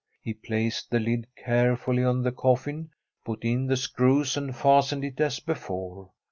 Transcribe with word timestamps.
He 0.19 0.33
placed 0.33 0.89
the 0.89 0.99
lid 0.99 1.27
carefully 1.37 2.03
on 2.03 2.23
the 2.23 2.31
coffin, 2.31 2.89
put 3.23 3.45
in 3.45 3.67
the 3.67 3.77
screws 3.77 4.35
and 4.35 4.55
fastened 4.55 5.05
it 5.05 5.21
as 5.21 5.39
before. 5.39 6.09